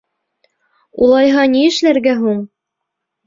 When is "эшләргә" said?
1.73-2.17